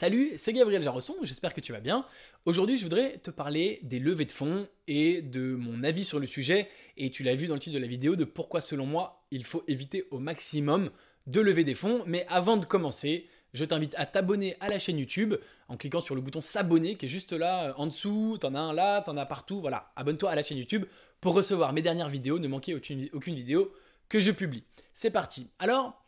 Salut, 0.00 0.32
c'est 0.38 0.54
Gabriel 0.54 0.82
Jarosson, 0.82 1.14
j'espère 1.24 1.52
que 1.52 1.60
tu 1.60 1.72
vas 1.72 1.80
bien. 1.80 2.06
Aujourd'hui, 2.46 2.78
je 2.78 2.84
voudrais 2.84 3.18
te 3.18 3.30
parler 3.30 3.80
des 3.82 3.98
levées 3.98 4.24
de 4.24 4.32
fonds 4.32 4.66
et 4.88 5.20
de 5.20 5.54
mon 5.54 5.84
avis 5.84 6.06
sur 6.06 6.18
le 6.18 6.26
sujet. 6.26 6.70
Et 6.96 7.10
tu 7.10 7.22
l'as 7.22 7.34
vu 7.34 7.48
dans 7.48 7.52
le 7.52 7.60
titre 7.60 7.74
de 7.74 7.82
la 7.82 7.86
vidéo 7.86 8.16
de 8.16 8.24
pourquoi, 8.24 8.62
selon 8.62 8.86
moi, 8.86 9.26
il 9.30 9.44
faut 9.44 9.62
éviter 9.68 10.06
au 10.10 10.18
maximum 10.18 10.88
de 11.26 11.42
lever 11.42 11.64
des 11.64 11.74
fonds. 11.74 12.02
Mais 12.06 12.24
avant 12.30 12.56
de 12.56 12.64
commencer, 12.64 13.26
je 13.52 13.62
t'invite 13.66 13.94
à 13.98 14.06
t'abonner 14.06 14.56
à 14.60 14.70
la 14.70 14.78
chaîne 14.78 14.98
YouTube 14.98 15.34
en 15.68 15.76
cliquant 15.76 16.00
sur 16.00 16.14
le 16.14 16.22
bouton 16.22 16.40
s'abonner 16.40 16.94
qui 16.94 17.04
est 17.04 17.10
juste 17.10 17.34
là 17.34 17.68
euh, 17.68 17.74
en 17.76 17.86
dessous. 17.86 18.38
T'en 18.40 18.54
as 18.54 18.58
un 18.58 18.72
là, 18.72 19.02
t'en 19.02 19.18
as 19.18 19.26
partout. 19.26 19.60
Voilà, 19.60 19.92
abonne-toi 19.96 20.30
à 20.30 20.34
la 20.34 20.42
chaîne 20.42 20.56
YouTube 20.56 20.86
pour 21.20 21.34
recevoir 21.34 21.74
mes 21.74 21.82
dernières 21.82 22.08
vidéos. 22.08 22.38
Ne 22.38 22.48
aucune, 22.48 23.10
aucune 23.12 23.34
vidéo 23.34 23.70
que 24.08 24.18
je 24.18 24.30
publie. 24.30 24.64
C'est 24.94 25.10
parti. 25.10 25.48
Alors, 25.58 25.99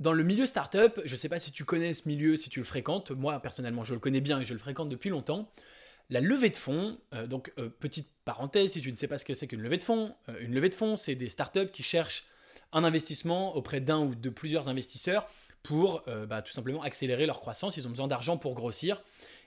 dans 0.00 0.12
le 0.14 0.24
milieu 0.24 0.46
startup, 0.46 1.00
je 1.04 1.12
ne 1.12 1.16
sais 1.16 1.28
pas 1.28 1.38
si 1.38 1.52
tu 1.52 1.64
connais 1.64 1.92
ce 1.92 2.08
milieu, 2.08 2.36
si 2.36 2.48
tu 2.48 2.58
le 2.58 2.64
fréquentes, 2.64 3.10
moi 3.10 3.38
personnellement 3.40 3.84
je 3.84 3.92
le 3.92 4.00
connais 4.00 4.22
bien 4.22 4.40
et 4.40 4.44
je 4.44 4.54
le 4.54 4.58
fréquente 4.58 4.88
depuis 4.88 5.10
longtemps. 5.10 5.50
La 6.08 6.20
levée 6.20 6.50
de 6.50 6.56
fonds, 6.56 6.98
euh, 7.14 7.26
donc 7.26 7.52
euh, 7.58 7.68
petite 7.68 8.08
parenthèse, 8.24 8.72
si 8.72 8.80
tu 8.80 8.90
ne 8.90 8.96
sais 8.96 9.06
pas 9.06 9.18
ce 9.18 9.24
que 9.24 9.34
c'est 9.34 9.46
qu'une 9.46 9.60
levée 9.60 9.76
de 9.76 9.82
fonds, 9.82 10.14
euh, 10.28 10.40
une 10.40 10.54
levée 10.54 10.70
de 10.70 10.74
fonds, 10.74 10.96
c'est 10.96 11.14
des 11.14 11.28
startups 11.28 11.68
qui 11.68 11.82
cherchent 11.82 12.24
un 12.72 12.82
investissement 12.82 13.54
auprès 13.54 13.80
d'un 13.80 14.00
ou 14.00 14.14
de 14.14 14.30
plusieurs 14.30 14.68
investisseurs 14.68 15.28
pour 15.62 16.04
bah, 16.28 16.40
tout 16.40 16.52
simplement 16.52 16.82
accélérer 16.82 17.26
leur 17.26 17.40
croissance. 17.40 17.76
Ils 17.76 17.86
ont 17.86 17.90
besoin 17.90 18.06
d'argent 18.06 18.38
pour 18.38 18.54
grossir 18.54 19.02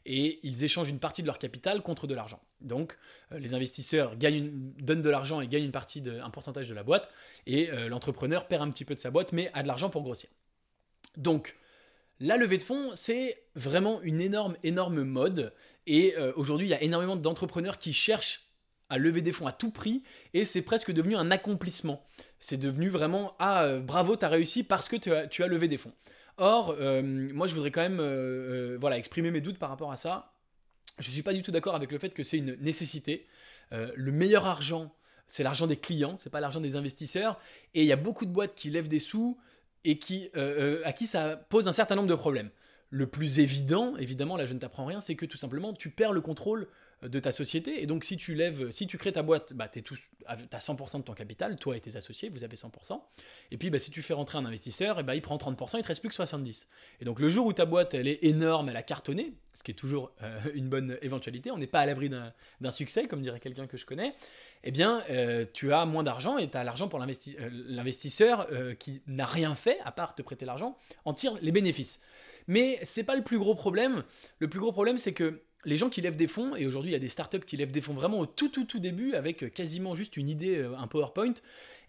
et 0.06 0.40
ils 0.44 0.64
échangent 0.64 0.90
une 0.90 1.00
partie 1.00 1.22
de 1.22 1.28
leur 1.28 1.40
capital 1.40 1.82
contre 1.82 2.06
de 2.06 2.14
l'argent. 2.14 2.42
Donc 2.60 2.98
les 3.32 3.56
investisseurs 3.56 4.16
donnent 4.18 5.02
de 5.02 5.10
l'argent 5.10 5.40
et 5.40 5.48
gagnent 5.48 5.64
une 5.64 5.72
partie 5.72 6.04
un 6.22 6.30
pourcentage 6.30 6.68
de 6.68 6.76
la 6.76 6.84
boîte 6.84 7.10
et 7.48 7.68
l'entrepreneur 7.88 8.48
perd 8.48 8.62
un 8.62 8.70
petit 8.70 8.84
peu 8.86 8.94
de 8.94 9.00
sa 9.00 9.10
boîte 9.10 9.32
mais 9.32 9.50
a 9.54 9.64
de 9.64 9.68
l'argent 9.68 9.90
pour 9.90 10.04
grossir. 10.04 10.30
Donc, 11.18 11.56
la 12.20 12.38
levée 12.38 12.58
de 12.58 12.64
fonds, 12.64 12.92
c'est 12.96 13.44
vraiment 13.56 14.02
une 14.02 14.22
énorme, 14.22 14.56
énorme 14.64 15.04
mode. 15.04 15.54
Et 15.88 16.16
euh, 16.18 16.32
aujourd'hui, 16.36 16.68
il 16.68 16.70
y 16.70 16.74
a 16.74 16.82
énormément 16.82 17.16
d'entrepreneurs 17.16 17.80
qui 17.80 17.94
cherchent 17.94 18.50
à 18.90 18.98
lever 18.98 19.22
des 19.22 19.32
fonds 19.32 19.48
à 19.48 19.52
tout 19.52 19.72
prix. 19.72 20.04
Et 20.34 20.46
c'est 20.46 20.62
presque 20.62 20.92
devenu 20.92 21.16
un 21.16 21.32
accomplissement. 21.32 22.06
C'est 22.40 22.58
devenu 22.58 22.90
vraiment 22.90 23.36
Ah, 23.40 23.64
euh, 23.66 23.80
bravo, 23.80 24.16
tu 24.16 24.26
as 24.26 24.30
réussi 24.30 24.64
parce 24.64 24.88
que 24.88 24.96
tu 24.96 25.12
as, 25.44 25.48
levé 25.48 25.68
des 25.68 25.78
fonds. 25.78 25.94
Or, 26.38 26.76
euh, 26.80 27.02
moi, 27.02 27.48
je 27.48 27.56
voudrais 27.56 27.72
quand 27.72 27.88
même 27.88 28.00
exprimer 28.94 29.32
mes 29.32 29.42
doutes 29.42 29.60
par 29.60 29.70
rapport 29.70 29.92
à 29.92 29.98
ça. 29.98 30.34
Je 31.00 31.08
ne 31.08 31.14
suis 31.14 31.24
pas 31.24 31.34
du 31.34 31.42
tout 31.42 31.52
d'accord 31.52 31.76
avec 31.76 31.92
le 31.92 31.98
fait 31.98 32.14
que 32.14 32.24
c'est 32.24 32.38
une 32.38 32.56
nécessité. 32.62 33.28
le 33.72 34.12
meilleur 34.12 34.46
argent, 34.46 34.96
c'est 35.28 35.44
l'argent 35.44 35.66
des 35.66 35.78
clients, 35.78 36.16
c'est 36.16 36.30
pas 36.30 36.40
l'argent 36.40 36.62
des 36.62 36.76
investisseurs. 36.76 37.40
Et 37.74 37.82
il 37.82 37.88
y 37.88 37.92
a 37.92 37.98
beaucoup 37.98 38.26
de 38.26 38.32
boîtes 38.32 38.54
qui 38.56 38.70
lèvent 38.70 38.88
des 38.88 39.00
sous 39.00 39.38
et 39.86 40.00
qui, 40.00 40.30
euh, 40.36 40.80
euh, 40.80 40.82
à 40.86 40.94
qui 40.94 41.08
ça 41.08 41.36
pose 41.50 41.68
un 41.68 41.72
certain 41.72 41.96
nombre 41.96 42.08
de 42.08 42.16
problèmes. 42.16 42.50
Le 42.90 43.08
plus 43.08 43.40
évident, 43.40 43.98
évidemment, 43.98 44.38
là 44.38 44.46
je 44.46 44.54
ne 44.54 44.60
t'apprends 44.60 44.86
rien, 44.86 45.02
c'est 45.02 45.16
que 45.16 45.26
tout 45.26 45.38
simplement 45.38 45.74
tu 45.74 45.90
perds 45.90 46.14
le 46.14 46.22
contrôle 46.22 46.68
de 47.08 47.20
ta 47.20 47.32
société. 47.32 47.82
Et 47.82 47.86
donc 47.86 48.04
si 48.04 48.18
tu 48.18 48.34
lèves, 48.36 48.72
si 48.72 48.88
tu 48.88 48.98
crées 48.98 49.12
ta 49.12 49.22
boîte, 49.22 49.54
bah, 49.54 49.68
tu 49.68 49.84
as 50.26 50.60
100% 50.60 50.98
de 50.98 51.04
ton 51.04 51.14
capital, 51.14 51.58
toi 51.58 51.78
et 51.78 51.80
tes 51.80 51.96
associés, 51.96 52.30
vous 52.30 52.44
avez 52.44 52.56
100%. 52.56 53.02
Et 53.52 53.58
puis 53.58 53.70
bah, 53.70 53.80
si 53.80 53.92
tu 53.92 54.02
fais 54.02 54.14
rentrer 54.14 54.38
un 54.38 54.46
investisseur, 54.46 55.00
et 55.00 55.04
bah, 55.04 55.16
il 55.16 55.22
prend 55.22 55.38
30%, 55.38 55.78
il 55.78 55.82
te 55.82 55.88
reste 55.88 56.02
plus 56.02 56.10
que 56.10 56.16
70%. 56.16 56.66
Et 57.02 57.06
donc 57.06 57.20
le 57.20 57.30
jour 57.30 57.46
où 57.46 57.54
ta 57.54 57.66
boîte 57.66 57.94
elle 57.94 58.08
est 58.08 58.24
énorme, 58.24 58.70
elle 58.70 58.78
a 58.78 58.84
cartonné, 58.84 59.34
ce 59.54 59.64
qui 59.64 59.72
est 59.72 59.76
toujours 59.76 60.12
une 60.54 60.70
bonne 60.70 60.98
éventualité, 61.02 61.52
on 61.52 61.58
n'est 61.58 61.68
pas 61.68 61.80
à 61.80 61.86
l'abri 61.86 62.10
d'un 62.10 62.72
succès, 62.72 63.08
comme 63.08 63.22
dirait 63.22 63.40
quelqu'un 63.40 63.68
que 63.68 63.78
je 63.78 63.86
connais, 63.86 64.14
eh 64.64 64.72
bien, 64.72 65.04
euh, 65.10 65.46
tu 65.54 65.74
as 65.74 65.86
moins 65.86 66.04
d'argent 66.04 66.38
et 66.38 66.50
tu 66.50 66.58
as 66.58 66.64
l'argent 66.64 66.88
pour 66.88 67.02
euh, 67.02 67.06
l'investisseur 67.68 68.48
euh, 68.52 68.74
qui 68.74 69.02
n'a 69.08 69.26
rien 69.26 69.56
fait 69.56 69.78
à 69.84 69.92
part 69.92 70.16
te 70.16 70.22
prêter 70.22 70.46
l'argent, 70.46 70.78
en 71.06 71.14
tire 71.14 71.38
les 71.42 71.52
bénéfices. 71.52 72.00
Mais 72.48 72.80
c'est 72.84 73.04
pas 73.04 73.16
le 73.16 73.24
plus 73.24 73.38
gros 73.38 73.56
problème. 73.56 74.04
Le 74.40 74.48
plus 74.48 74.60
gros 74.60 74.72
problème, 74.72 74.98
c'est 74.98 75.14
que 75.14 75.42
les 75.66 75.78
gens 75.78 75.90
qui 75.90 76.02
lèvent 76.02 76.16
des 76.16 76.28
fonds, 76.28 76.56
et 76.56 76.66
aujourd'hui 76.66 76.92
il 76.92 76.94
y 76.94 76.98
a 76.98 77.00
des 77.00 77.10
startups 77.10 77.40
qui 77.40 77.58
lèvent 77.58 77.72
des 77.72 77.82
fonds 77.82 77.94
vraiment 77.94 78.20
au 78.20 78.26
tout 78.26 78.50
tout 78.50 78.66
tout 78.66 78.80
début 78.80 79.14
avec 79.14 79.54
quasiment 79.54 79.96
juste 79.96 80.18
une 80.18 80.30
idée, 80.30 80.66
un 80.78 80.88
PowerPoint, 80.88 81.34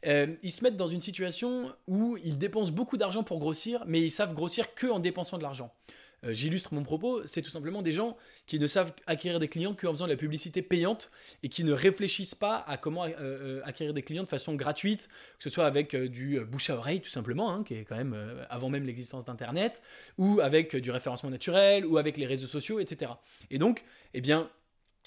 ils 0.05 0.53
se 0.53 0.63
mettent 0.63 0.77
dans 0.77 0.89
une 0.89 1.01
situation 1.01 1.73
où 1.87 2.17
ils 2.23 2.39
dépensent 2.39 2.73
beaucoup 2.73 2.97
d'argent 2.97 3.23
pour 3.23 3.39
grossir, 3.39 3.85
mais 3.87 4.01
ils 4.03 4.11
savent 4.11 4.35
grossir 4.35 4.75
que 4.75 4.87
en 4.87 4.99
dépensant 4.99 5.39
de 5.39 5.43
l'argent. 5.43 5.73
Euh, 6.25 6.33
j'illustre 6.33 6.75
mon 6.75 6.83
propos, 6.83 7.25
c'est 7.27 7.43
tout 7.43 7.51
simplement 7.51 7.83
des 7.83 7.93
gens 7.93 8.17
qui 8.47 8.59
ne 8.59 8.67
savent 8.67 8.93
acquérir 9.07 9.41
des 9.41 9.49
clients 9.49 9.75
qu'en 9.75 9.93
faisant 9.93 10.07
de 10.07 10.11
la 10.11 10.17
publicité 10.17 10.63
payante 10.63 11.11
et 11.43 11.49
qui 11.49 11.65
ne 11.65 11.73
réfléchissent 11.73 12.35
pas 12.35 12.65
à 12.67 12.77
comment 12.77 13.05
euh, 13.05 13.11
euh, 13.19 13.61
acquérir 13.65 13.95
des 13.95 14.03
clients 14.03 14.25
de 14.25 14.29
façon 14.29 14.55
gratuite, 14.55 15.09
que 15.39 15.45
ce 15.45 15.51
soit 15.51 15.67
avec 15.67 15.95
du 15.95 16.41
bouche 16.41 16.71
à 16.71 16.77
oreille 16.77 17.01
tout 17.01 17.11
simplement, 17.11 17.53
hein, 17.53 17.65
qui 17.65 17.75
est 17.75 17.85
quand 17.85 17.97
même 17.97 18.17
avant 18.49 18.69
même 18.69 18.85
l'existence 18.85 19.25
d'Internet, 19.25 19.83
ou 20.19 20.41
avec 20.41 20.77
du 20.77 20.91
référencement 20.91 21.31
naturel, 21.31 21.87
ou 21.87 21.99
avec 21.99 22.17
les 22.17 22.27
réseaux 22.27 22.47
sociaux, 22.47 22.81
etc. 22.81 23.13
Et 23.51 23.59
donc, 23.59 23.85
eh 24.15 24.21
bien, 24.21 24.51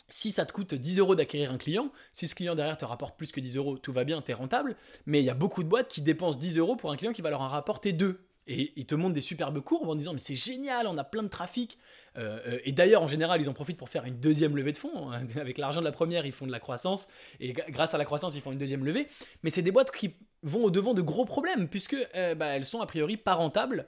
si 0.10 0.32
ça 0.32 0.46
te 0.46 0.54
coûte 0.54 0.74
10 0.74 1.00
euros 1.00 1.16
d'acquérir 1.16 1.52
un 1.52 1.58
client, 1.58 1.92
si 2.14 2.28
ce 2.28 2.36
client 2.36 2.56
derrière 2.56 2.78
te 2.78 2.86
rapporte 2.86 3.18
plus 3.18 3.32
que 3.32 3.40
10 3.40 3.58
euros, 3.58 3.78
tout 3.78 3.92
va 3.92 4.04
bien, 4.04 4.22
tu 4.22 4.32
es 4.32 4.34
rentable. 4.34 4.76
Mais 5.06 5.20
il 5.22 5.26
y 5.26 5.30
a 5.30 5.34
beaucoup 5.34 5.64
de 5.64 5.70
boîtes 5.70 5.90
qui 5.90 6.02
dépensent 6.02 6.40
10 6.40 6.58
euros 6.58 6.76
pour 6.76 6.92
un 6.92 6.96
client 6.96 7.14
qui 7.14 7.22
va 7.22 7.30
leur 7.30 7.42
en 7.42 7.48
rapporter 7.48 7.94
2. 7.94 8.27
Et 8.48 8.74
ils 8.78 8.86
te 8.86 8.96
montrent 8.96 9.14
des 9.14 9.22
superbes 9.22 9.60
courbes 9.62 9.90
en 9.90 9.96
disant 9.96 10.14
mais 10.14 10.20
c'est 10.20 10.36
génial, 10.36 10.88
on 10.88 10.98
a 10.98 11.04
plein 11.04 11.24
de 11.24 11.28
trafic. 11.28 11.78
Euh, 12.18 12.40
euh, 12.48 12.60
et 12.64 12.72
d'ailleurs 12.72 13.04
en 13.04 13.08
général 13.08 13.42
ils 13.42 13.50
en 13.50 13.54
profitent 13.54 13.78
pour 13.78 13.90
faire 13.90 14.06
une 14.06 14.20
deuxième 14.20 14.56
levée 14.56 14.72
de 14.72 14.78
fonds. 14.78 15.12
Hein. 15.12 15.28
Avec 15.36 15.58
l'argent 15.58 15.82
de 15.82 15.86
la 15.86 15.92
première 15.92 16.26
ils 16.26 16.32
font 16.32 16.48
de 16.48 16.52
la 16.52 16.60
croissance 16.60 17.10
et 17.40 17.54
grâce 17.54 17.94
à 17.94 17.98
la 17.98 18.06
croissance 18.06 18.36
ils 18.36 18.42
font 18.42 18.52
une 18.52 18.58
deuxième 18.58 18.86
levée. 18.86 19.08
Mais 19.44 19.50
c'est 19.50 19.62
des 19.62 19.72
boîtes 19.72 19.92
qui 19.92 20.16
vont 20.44 20.64
au 20.64 20.72
devant 20.72 20.94
de 20.94 21.02
gros 21.02 21.26
problèmes 21.26 21.68
puisque 21.68 21.98
euh, 22.16 22.36
bah, 22.36 22.48
elles 22.48 22.66
sont 22.66 22.82
a 22.82 22.86
priori 22.86 23.18
pas 23.18 23.34
rentables. 23.34 23.86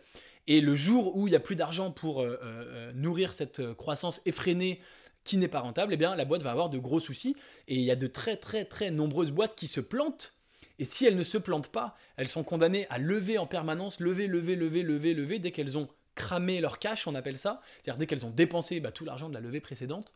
Et 0.47 0.61
le 0.61 0.75
jour 0.75 1.15
où 1.15 1.27
il 1.27 1.31
n'y 1.31 1.35
a 1.35 1.39
plus 1.39 1.55
d'argent 1.55 1.91
pour 1.91 2.25
nourrir 2.95 3.33
cette 3.33 3.73
croissance 3.73 4.19
effrénée 4.25 4.81
qui 5.23 5.37
n'est 5.37 5.47
pas 5.47 5.59
rentable, 5.59 5.93
eh 5.93 5.97
bien 5.97 6.15
la 6.15 6.25
boîte 6.25 6.41
va 6.41 6.49
avoir 6.49 6.71
de 6.71 6.79
gros 6.79 6.99
soucis. 6.99 7.35
Et 7.67 7.75
il 7.75 7.83
y 7.83 7.91
a 7.91 7.95
de 7.95 8.07
très 8.07 8.35
très 8.35 8.65
très 8.65 8.89
nombreuses 8.89 9.31
boîtes 9.31 9.55
qui 9.55 9.67
se 9.67 9.79
plantent 9.79 10.38
et 10.79 10.85
si 10.85 11.05
elles 11.05 11.17
ne 11.17 11.23
se 11.23 11.37
plantent 11.37 11.71
pas, 11.71 11.95
elles 12.15 12.29
sont 12.29 12.43
condamnées 12.43 12.87
à 12.89 12.97
lever 12.97 13.37
en 13.37 13.45
permanence, 13.45 13.99
lever, 13.99 14.27
lever, 14.27 14.55
lever, 14.55 14.81
lever, 14.81 15.13
lever, 15.13 15.39
dès 15.39 15.51
qu'elles 15.51 15.77
ont 15.77 15.89
cramé 16.15 16.59
leur 16.59 16.79
cash, 16.79 17.07
on 17.07 17.15
appelle 17.15 17.37
ça, 17.37 17.61
c'est-à-dire 17.75 17.97
dès 17.97 18.07
qu'elles 18.07 18.25
ont 18.25 18.31
dépensé 18.31 18.79
bah, 18.79 18.91
tout 18.91 19.05
l'argent 19.05 19.29
de 19.29 19.33
la 19.33 19.39
levée 19.39 19.59
précédente, 19.59 20.13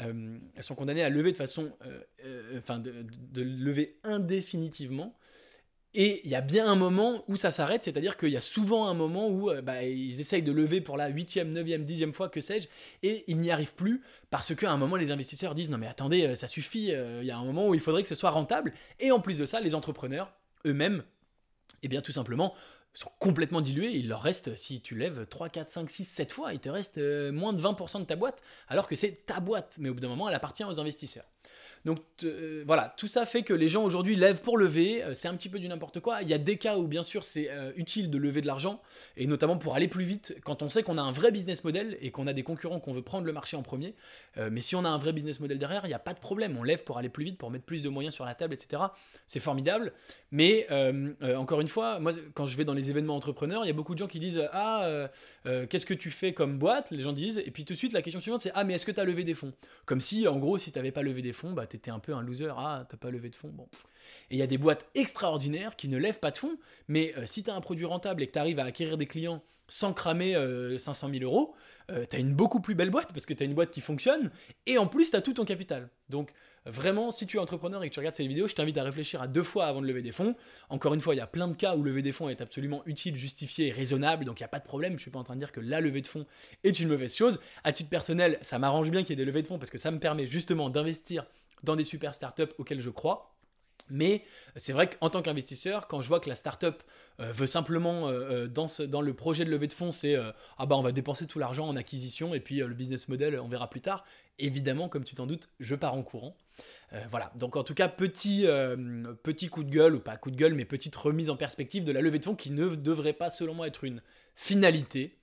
euh, 0.00 0.38
elles 0.54 0.62
sont 0.62 0.74
condamnées 0.74 1.02
à 1.02 1.10
lever 1.10 1.32
de 1.32 1.36
façon, 1.36 1.72
euh, 1.84 2.00
euh, 2.24 2.58
enfin, 2.58 2.78
de, 2.78 3.04
de, 3.32 3.42
lever 3.42 3.98
indéfinitivement. 4.04 5.16
Et 5.94 6.22
il 6.24 6.30
y 6.30 6.34
a 6.34 6.40
bien 6.40 6.66
un 6.66 6.74
moment 6.74 7.22
où 7.28 7.36
ça 7.36 7.50
s'arrête, 7.50 7.84
c'est-à-dire 7.84 8.16
qu'il 8.16 8.30
y 8.30 8.36
a 8.36 8.40
souvent 8.40 8.86
un 8.88 8.94
moment 8.94 9.28
où 9.28 9.50
euh, 9.50 9.60
bah, 9.60 9.82
ils 9.82 10.20
essayent 10.20 10.42
de 10.42 10.52
lever 10.52 10.80
pour 10.80 10.96
la 10.96 11.08
huitième, 11.08 11.52
neuvième, 11.52 11.84
dixième 11.84 12.14
fois, 12.14 12.30
que 12.30 12.40
sais-je, 12.40 12.68
et 13.02 13.24
ils 13.26 13.38
n'y 13.38 13.50
arrivent 13.50 13.74
plus 13.74 14.02
parce 14.30 14.54
qu'à 14.54 14.70
un 14.70 14.78
moment 14.78 14.96
les 14.96 15.10
investisseurs 15.10 15.54
disent 15.54 15.70
non 15.70 15.76
mais 15.76 15.86
attendez, 15.86 16.26
euh, 16.26 16.34
ça 16.34 16.46
suffit, 16.46 16.94
euh, 16.94 17.18
il 17.20 17.26
y 17.26 17.30
a 17.30 17.36
un 17.36 17.44
moment 17.44 17.68
où 17.68 17.74
il 17.74 17.80
faudrait 17.80 18.02
que 18.02 18.08
ce 18.08 18.14
soit 18.14 18.30
rentable. 18.30 18.72
Et 19.00 19.12
en 19.12 19.20
plus 19.20 19.38
de 19.38 19.44
ça, 19.44 19.60
les 19.60 19.74
entrepreneurs 19.74 20.32
eux-mêmes, 20.64 21.04
eh 21.82 21.88
bien 21.88 22.00
tout 22.00 22.12
simplement, 22.12 22.54
sont 22.94 23.10
complètement 23.18 23.60
dilués. 23.60 23.90
Il 23.90 24.08
leur 24.08 24.22
reste, 24.22 24.56
si 24.56 24.80
tu 24.80 24.94
lèves 24.96 25.26
3, 25.26 25.50
4, 25.50 25.70
5, 25.70 25.90
6, 25.90 26.04
7 26.04 26.32
fois, 26.32 26.54
il 26.54 26.60
te 26.60 26.70
reste 26.70 26.98
moins 26.98 27.52
de 27.52 27.60
20% 27.60 28.00
de 28.00 28.04
ta 28.04 28.16
boîte, 28.16 28.42
alors 28.68 28.86
que 28.86 28.96
c'est 28.96 29.26
ta 29.26 29.40
boîte, 29.40 29.76
mais 29.78 29.90
au 29.90 29.94
bout 29.94 30.00
d'un 30.00 30.08
moment, 30.08 30.28
elle 30.28 30.34
appartient 30.34 30.64
aux 30.64 30.80
investisseurs. 30.80 31.24
Donc 31.84 31.98
euh, 32.22 32.62
voilà, 32.64 32.94
tout 32.96 33.08
ça 33.08 33.26
fait 33.26 33.42
que 33.42 33.52
les 33.52 33.68
gens 33.68 33.82
aujourd'hui 33.82 34.14
lèvent 34.14 34.42
pour 34.42 34.56
lever, 34.56 35.02
euh, 35.02 35.14
c'est 35.14 35.26
un 35.26 35.34
petit 35.34 35.48
peu 35.48 35.58
du 35.58 35.66
n'importe 35.66 35.98
quoi. 35.98 36.22
Il 36.22 36.28
y 36.28 36.34
a 36.34 36.38
des 36.38 36.56
cas 36.56 36.76
où 36.76 36.86
bien 36.86 37.02
sûr 37.02 37.24
c'est 37.24 37.50
euh, 37.50 37.72
utile 37.74 38.08
de 38.08 38.18
lever 38.18 38.40
de 38.40 38.46
l'argent, 38.46 38.80
et 39.16 39.26
notamment 39.26 39.58
pour 39.58 39.74
aller 39.74 39.88
plus 39.88 40.04
vite, 40.04 40.36
quand 40.44 40.62
on 40.62 40.68
sait 40.68 40.84
qu'on 40.84 40.96
a 40.96 41.02
un 41.02 41.10
vrai 41.10 41.32
business 41.32 41.64
model 41.64 41.98
et 42.00 42.12
qu'on 42.12 42.28
a 42.28 42.32
des 42.32 42.44
concurrents 42.44 42.78
qu'on 42.78 42.92
veut 42.92 43.02
prendre 43.02 43.26
le 43.26 43.32
marché 43.32 43.56
en 43.56 43.62
premier. 43.62 43.94
mais 44.50 44.60
si 44.60 44.76
on 44.76 44.84
a 44.84 44.88
un 44.88 44.98
vrai 44.98 45.12
business 45.12 45.40
model 45.40 45.58
derrière, 45.58 45.84
il 45.84 45.88
n'y 45.88 45.94
a 45.94 45.98
pas 45.98 46.14
de 46.14 46.20
problème, 46.20 46.56
on 46.58 46.62
lève 46.62 46.84
pour 46.84 46.98
aller 46.98 47.08
plus 47.08 47.24
vite, 47.24 47.38
pour 47.38 47.50
mettre 47.50 47.64
plus 47.64 47.82
de 47.82 47.88
moyens 47.88 48.14
sur 48.14 48.24
la 48.24 48.34
table, 48.34 48.54
etc. 48.54 48.82
C'est 49.26 49.40
formidable. 49.40 49.92
Mais 50.30 50.66
encore 51.36 51.60
une 51.60 51.68
fois, 51.68 51.98
moi 51.98 52.12
quand 52.34 52.46
je 52.46 52.56
vais 52.56 52.64
dans 52.64 52.74
les 52.74 52.90
événements 52.90 53.16
entrepreneurs, 53.16 53.64
il 53.64 53.68
y 53.68 53.70
a 53.70 53.74
beaucoup 53.74 53.94
de 53.94 53.98
gens 53.98 54.06
qui 54.06 54.20
disent 54.20 54.42
Ah, 54.52 55.08
qu'est-ce 55.44 55.86
que 55.86 55.94
tu 55.94 56.10
fais 56.10 56.32
comme 56.32 56.58
boîte? 56.58 56.90
Les 56.90 57.00
gens 57.00 57.12
disent, 57.12 57.38
et 57.38 57.50
puis 57.50 57.64
tout 57.64 57.72
de 57.72 57.78
suite 57.78 57.92
la 57.92 58.02
question 58.02 58.20
suivante 58.20 58.40
c'est 58.40 58.52
Ah, 58.54 58.64
mais 58.64 58.74
est-ce 58.74 58.86
que 58.86 58.92
tu 58.92 59.00
as 59.00 59.04
levé 59.04 59.24
des 59.24 59.34
fonds? 59.34 59.52
Comme 59.84 60.00
si 60.00 60.28
en 60.28 60.38
gros, 60.38 60.58
si 60.58 60.72
tu 60.72 60.78
n'avais 60.78 60.92
pas 60.92 61.02
levé 61.02 61.22
des 61.22 61.32
fonds, 61.32 61.52
bah, 61.52 61.66
t'étais 61.72 61.90
un 61.90 61.98
peu 61.98 62.14
un 62.14 62.22
loser, 62.22 62.52
ah, 62.56 62.86
t'as 62.88 62.96
pas 62.96 63.10
levé 63.10 63.30
de 63.30 63.36
fonds, 63.36 63.48
bon. 63.48 63.68
Et 64.30 64.36
il 64.36 64.38
y 64.38 64.42
a 64.42 64.46
des 64.46 64.58
boîtes 64.58 64.86
extraordinaires 64.94 65.76
qui 65.76 65.88
ne 65.88 65.96
lèvent 65.96 66.20
pas 66.20 66.30
de 66.30 66.38
fonds, 66.38 66.58
mais 66.88 67.14
euh, 67.16 67.26
si 67.26 67.42
tu 67.42 67.50
as 67.50 67.54
un 67.54 67.60
produit 67.60 67.86
rentable 67.86 68.22
et 68.22 68.26
que 68.26 68.32
tu 68.32 68.38
arrives 68.38 68.60
à 68.60 68.64
acquérir 68.64 68.98
des 68.98 69.06
clients 69.06 69.42
sans 69.68 69.94
cramer 69.94 70.34
500 70.78 71.08
euh, 71.08 71.18
000 71.18 71.24
euros, 71.24 71.54
euh, 71.90 72.04
tu 72.08 72.16
as 72.16 72.18
une 72.18 72.34
beaucoup 72.34 72.60
plus 72.60 72.74
belle 72.74 72.90
boîte 72.90 73.12
parce 73.12 73.26
que 73.26 73.32
tu 73.32 73.42
as 73.42 73.46
une 73.46 73.54
boîte 73.54 73.70
qui 73.70 73.80
fonctionne 73.80 74.30
et 74.66 74.76
en 74.76 74.86
plus 74.86 75.10
tu 75.10 75.16
as 75.16 75.22
tout 75.22 75.32
ton 75.32 75.44
capital. 75.44 75.88
Donc 76.08 76.32
vraiment, 76.66 77.10
si 77.10 77.26
tu 77.26 77.38
es 77.38 77.40
entrepreneur 77.40 77.82
et 77.82 77.88
que 77.88 77.94
tu 77.94 78.00
regardes 78.00 78.14
cette 78.14 78.26
vidéo, 78.26 78.46
je 78.46 78.54
t'invite 78.54 78.76
à 78.76 78.82
réfléchir 78.82 79.22
à 79.22 79.26
deux 79.26 79.42
fois 79.42 79.66
avant 79.66 79.80
de 79.80 79.86
lever 79.86 80.02
des 80.02 80.12
fonds. 80.12 80.36
Encore 80.68 80.94
une 80.94 81.00
fois, 81.00 81.14
il 81.14 81.18
y 81.18 81.22
a 81.22 81.26
plein 81.26 81.48
de 81.48 81.56
cas 81.56 81.74
où 81.74 81.82
lever 81.82 82.02
des 82.02 82.12
fonds 82.12 82.28
est 82.28 82.40
absolument 82.40 82.82
utile, 82.86 83.16
justifié 83.16 83.68
et 83.68 83.72
raisonnable, 83.72 84.24
donc 84.24 84.40
il 84.40 84.42
n'y 84.42 84.46
a 84.46 84.48
pas 84.48 84.60
de 84.60 84.64
problème. 84.64 84.92
Je 84.92 84.96
ne 84.96 85.00
suis 85.00 85.10
pas 85.10 85.18
en 85.18 85.24
train 85.24 85.34
de 85.34 85.40
dire 85.40 85.52
que 85.52 85.60
la 85.60 85.80
levée 85.80 86.02
de 86.02 86.06
fonds 86.06 86.26
est 86.64 86.78
une 86.78 86.88
mauvaise 86.88 87.14
chose. 87.14 87.40
À 87.64 87.72
titre 87.72 87.90
personnel, 87.90 88.38
ça 88.42 88.58
m'arrange 88.58 88.90
bien 88.90 89.02
qu'il 89.02 89.10
y 89.10 89.12
ait 89.14 89.24
des 89.24 89.24
levées 89.24 89.42
de 89.42 89.48
fonds 89.48 89.58
parce 89.58 89.70
que 89.70 89.78
ça 89.78 89.90
me 89.90 89.98
permet 89.98 90.26
justement 90.26 90.70
d'investir 90.70 91.24
dans 91.62 91.76
des 91.76 91.84
super 91.84 92.14
startups 92.14 92.52
auxquelles 92.58 92.80
je 92.80 92.90
crois. 92.90 93.32
Mais 93.90 94.24
c'est 94.56 94.72
vrai 94.72 94.88
qu'en 94.88 95.10
tant 95.10 95.22
qu'investisseur, 95.22 95.86
quand 95.86 96.00
je 96.00 96.08
vois 96.08 96.20
que 96.20 96.28
la 96.28 96.34
startup 96.34 96.82
euh, 97.20 97.32
veut 97.32 97.46
simplement, 97.46 98.08
euh, 98.08 98.48
euh, 98.48 98.86
dans, 98.86 99.00
le 99.00 99.14
projet 99.14 99.44
de 99.44 99.50
levée 99.50 99.66
de 99.66 99.72
fonds, 99.72 99.92
c'est 99.92 100.16
ah 100.58 100.66
bah 100.66 100.76
on 100.76 100.82
va 100.82 100.92
dépenser 100.92 101.26
tout 101.26 101.38
l'argent 101.38 101.68
en 101.68 101.76
acquisition 101.76 102.34
et 102.34 102.40
puis 102.40 102.56
le 102.56 102.74
business 102.74 103.08
model, 103.08 103.38
on 103.38 103.48
verra 103.48 103.68
plus 103.68 103.80
tard, 103.80 104.04
évidemment, 104.38 104.88
comme 104.88 105.04
tu 105.04 105.14
t'en 105.14 105.26
doutes, 105.26 105.48
je 105.60 105.74
pars 105.74 105.94
en 105.94 106.02
courant. 106.02 106.36
voilà, 107.10 107.32
donc 107.34 107.56
en 107.56 107.64
tout 107.64 107.74
cas, 107.74 107.88
petit, 107.88 108.46
petit 109.22 109.48
coup 109.48 109.64
de 109.64 109.70
gueule, 109.70 109.94
ou 109.94 110.00
pas 110.00 110.16
coup 110.16 110.30
de 110.30 110.36
gueule, 110.36 110.54
mais 110.54 110.64
petite 110.64 110.96
remise 110.96 111.30
en 111.30 111.36
perspective 111.36 111.84
de 111.84 111.92
la 111.92 112.00
levée 112.00 112.18
de 112.18 112.24
fonds 112.24 112.36
qui 112.36 112.50
ne 112.50 112.68
devrait 112.74 113.12
pas, 113.12 113.30
selon 113.30 113.54
moi, 113.54 113.66
être 113.66 113.84
une 113.84 114.02
finalité, 114.34 115.18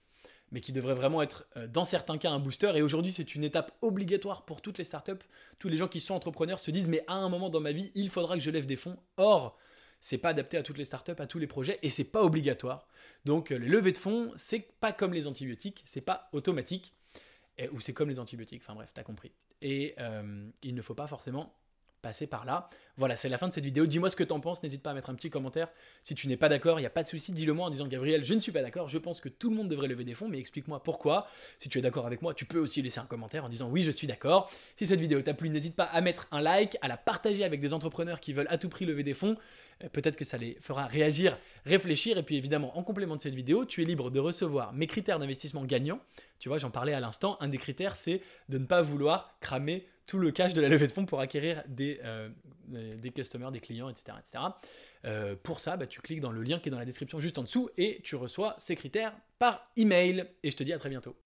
mais 0.52 0.62
qui 0.62 0.72
devrait 0.72 0.94
vraiment 0.94 1.22
être, 1.22 1.46
euh, 1.58 1.68
dans 1.68 1.86
certains 1.86 2.18
cas, 2.18 2.32
un 2.32 2.40
booster. 2.40 2.72
Et 2.76 2.82
aujourd'hui, 2.82 3.12
c'est 3.12 3.36
une 3.36 3.44
étape 3.44 3.72
obligatoire 3.82 4.46
pour 4.46 4.62
toutes 4.62 4.78
les 4.78 4.84
startups. 4.84 5.24
Tous 5.60 5.70
les 5.70 5.78
gens 5.78 5.88
qui 5.88 6.00
sont 6.00 6.14
entrepreneurs 6.14 6.60
se 6.60 6.72
disent, 6.72 6.90
mais 6.90 7.04
à 7.08 7.16
un 7.16 7.30
moment 7.30 7.50
dans 7.50 7.62
ma 7.62 7.72
vie, 7.72 7.92
il 7.96 8.10
faudra 8.10 8.36
que 8.36 8.42
je 8.42 8.52
lève 8.52 8.66
des 8.66 8.76
fonds. 8.76 8.98
Or, 9.18 9.58
c'est 10.02 10.18
pas 10.18 10.30
adapté 10.30 10.58
à 10.58 10.64
toutes 10.64 10.78
les 10.78 10.86
startups, 10.86 11.20
à 11.20 11.28
tous 11.28 11.40
les 11.40 11.48
projets, 11.48 11.80
et 11.82 11.90
c'est 11.90 12.06
pas 12.06 12.24
obligatoire. 12.24 12.88
Donc, 13.26 13.52
euh, 13.52 13.58
les 13.58 13.68
levées 13.68 13.92
de 13.92 13.98
fonds, 13.98 14.32
c'est 14.36 14.72
pas 14.80 14.94
comme 14.94 15.14
les 15.14 15.28
antibiotiques, 15.28 15.84
c'est 15.86 16.02
pas 16.02 16.30
automatique, 16.32 16.94
ou 17.74 17.82
c'est 17.82 17.92
comme 17.92 18.08
les 18.08 18.20
antibiotiques. 18.20 18.62
Enfin 18.64 18.74
bref, 18.74 18.92
t'as 18.94 19.04
compris. 19.04 19.34
Et 19.62 19.96
euh, 20.00 20.50
il 20.64 20.76
ne 20.76 20.82
faut 20.82 20.94
pas 20.94 21.08
forcément 21.08 21.54
passer 22.02 22.28
par 22.28 22.46
là. 22.46 22.70
Voilà, 22.98 23.16
c'est 23.16 23.30
la 23.30 23.38
fin 23.38 23.48
de 23.48 23.54
cette 23.54 23.64
vidéo. 23.64 23.86
Dis-moi 23.86 24.10
ce 24.10 24.16
que 24.16 24.24
t'en 24.24 24.40
penses, 24.40 24.62
n'hésite 24.62 24.84
pas 24.84 24.92
à 24.92 24.94
mettre 24.94 25.10
un 25.10 25.16
petit 25.16 25.30
commentaire. 25.30 25.70
Si 26.04 26.16
tu 26.16 26.28
n'es 26.28 26.36
pas 26.36 26.50
d'accord, 26.50 26.80
il 26.80 26.82
n'y 26.82 26.88
a 26.88 26.92
pas 26.92 27.04
de 27.04 27.08
souci, 27.08 27.32
dis-le 27.32 27.54
moi 27.54 27.68
en 27.68 27.70
disant 27.70 27.88
Gabriel, 27.88 28.24
je 28.24 28.34
ne 28.34 28.40
suis 28.40 28.52
pas 28.52 28.62
d'accord, 28.62 28.90
je 28.90 28.98
pense 28.98 29.22
que 29.22 29.30
tout 29.30 29.50
le 29.50 29.56
monde 29.56 29.70
devrait 29.70 29.88
lever 29.88 30.04
des 30.04 30.16
fonds, 30.16 30.28
mais 30.28 30.40
explique-moi 30.40 30.84
pourquoi. 30.84 31.28
Si 31.58 31.70
tu 31.70 31.80
es 31.80 31.82
d'accord 31.82 32.06
avec 32.06 32.22
moi, 32.22 32.34
tu 32.34 32.46
peux 32.46 32.60
aussi 32.60 32.82
laisser 32.82 33.00
un 33.00 33.06
commentaire 33.06 33.46
en 33.46 33.50
disant 33.50 33.70
oui, 33.70 33.84
je 33.84 33.92
suis 33.92 34.08
d'accord. 34.08 34.52
Si 34.76 34.86
cette 34.86 35.00
vidéo 35.00 35.22
t'a 35.22 35.34
plu, 35.34 35.50
n'hésite 35.50 35.76
pas 35.76 35.86
à 35.86 36.02
mettre 36.02 36.28
un 36.32 36.42
like, 36.42 36.78
à 36.82 36.88
la 36.88 36.98
partager 36.98 37.44
avec 37.44 37.62
des 37.62 37.74
entrepreneurs 37.74 38.20
qui 38.20 38.34
veulent 38.34 38.48
à 38.50 38.58
tout 38.58 38.70
prix 38.70 38.86
lever 38.86 39.04
des 39.04 39.14
fonds. 39.14 39.38
Euh, 39.84 39.90
peut-être 39.90 40.16
que 40.16 40.26
ça 40.26 40.38
les 40.38 40.58
fera 40.62 40.86
réagir, 40.86 41.38
réfléchir. 41.66 42.18
Et 42.18 42.24
puis 42.24 42.36
évidemment, 42.36 42.78
en 42.78 42.84
complément 42.84 43.16
de 43.16 43.22
cette 43.22 43.36
vidéo, 43.36 43.66
tu 43.66 43.82
es 43.82 43.86
libre 43.86 44.12
de 44.12 44.20
recevoir 44.20 44.74
mes 44.74 44.88
critères 44.88 45.20
d'investissement 45.20 45.64
gagnants. 45.64 46.00
Tu 46.40 46.50
vois, 46.50 46.58
j'en 46.58 46.72
parlais 46.72 46.94
à 46.94 47.00
l'instant. 47.00 47.38
Un 47.40 47.48
des 47.48 47.58
critères, 47.58 47.96
c'est 47.96 48.22
de 48.50 48.58
ne 48.58 48.66
pas 48.66 48.82
vouloir 48.82 49.38
cramer 49.40 49.88
tout 50.10 50.18
le 50.18 50.32
cash 50.32 50.54
de 50.54 50.62
la 50.62 50.70
levée 50.70 50.88
de 50.88 50.92
fonds 50.92 51.06
pour 51.06 51.20
acquérir 51.20 51.64
des, 51.68 52.00
euh, 52.04 52.30
des 52.68 53.12
customers, 53.12 53.52
des 53.52 53.60
clients, 53.60 53.90
etc. 53.90 54.18
etc. 54.20 54.44
Euh, 55.06 55.36
pour 55.42 55.60
ça, 55.60 55.78
bah, 55.78 55.86
tu 55.86 56.02
cliques 56.02 56.20
dans 56.20 56.32
le 56.32 56.42
lien 56.42 56.58
qui 56.58 56.70
est 56.70 56.72
dans 56.72 56.80
la 56.80 56.86
description 56.86 57.20
juste 57.20 57.38
en 57.38 57.44
dessous 57.44 57.70
et 57.78 58.02
tu 58.04 58.16
reçois 58.16 58.56
ces 58.58 58.76
critères 58.76 59.14
par 59.38 59.70
email. 59.78 60.26
Et 60.42 60.50
je 60.50 60.58
te 60.58 60.64
dis 60.64 60.74
à 60.74 60.80
très 60.80 60.90
bientôt. 60.90 61.16